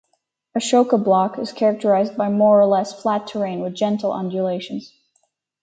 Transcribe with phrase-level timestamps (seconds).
[0.57, 4.95] Ashoka block is characterized by more or less flat terrain with gentle undulations.